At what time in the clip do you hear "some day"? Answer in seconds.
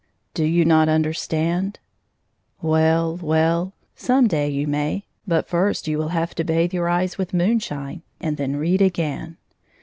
3.95-4.49